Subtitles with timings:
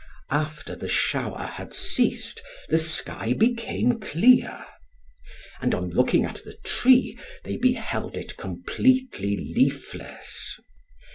[0.31, 4.65] After the shower had ceased, the sky became clear.
[5.61, 10.57] And on looking at the tree, they beheld it completely leafless.